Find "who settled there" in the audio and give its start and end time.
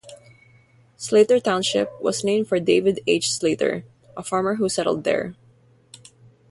4.55-5.35